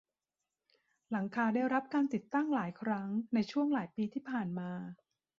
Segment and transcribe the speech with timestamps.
[1.11, 4.71] หลังคาได้รับการติดตั้งหลายครั้งในช่วงหลายปีที่ผ่านมา